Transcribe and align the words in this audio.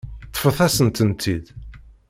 Ṭṭfet-asent-tent-id. 0.29 1.45